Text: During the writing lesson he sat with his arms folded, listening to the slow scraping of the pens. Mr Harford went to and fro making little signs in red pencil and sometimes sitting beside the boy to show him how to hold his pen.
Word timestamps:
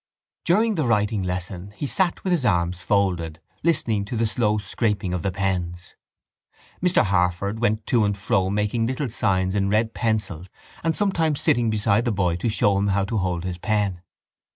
During 0.45 0.73
the 0.73 0.85
writing 0.87 1.21
lesson 1.21 1.73
he 1.75 1.85
sat 1.85 2.23
with 2.23 2.31
his 2.31 2.43
arms 2.43 2.81
folded, 2.81 3.39
listening 3.61 4.03
to 4.05 4.15
the 4.15 4.25
slow 4.25 4.57
scraping 4.57 5.13
of 5.13 5.21
the 5.21 5.31
pens. 5.31 5.95
Mr 6.81 7.03
Harford 7.03 7.59
went 7.59 7.85
to 7.85 8.03
and 8.03 8.17
fro 8.17 8.49
making 8.49 8.87
little 8.87 9.09
signs 9.09 9.53
in 9.53 9.69
red 9.69 9.93
pencil 9.93 10.47
and 10.83 10.95
sometimes 10.95 11.39
sitting 11.39 11.69
beside 11.69 12.05
the 12.05 12.11
boy 12.11 12.35
to 12.37 12.49
show 12.49 12.79
him 12.79 12.87
how 12.87 13.05
to 13.05 13.17
hold 13.19 13.43
his 13.43 13.59
pen. 13.59 14.01